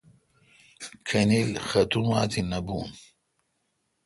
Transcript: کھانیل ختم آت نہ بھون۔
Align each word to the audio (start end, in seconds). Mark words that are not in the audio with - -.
کھانیل 1.07 1.51
ختم 1.67 2.07
آت 2.19 2.33
نہ 2.49 2.59
بھون۔ 2.65 2.87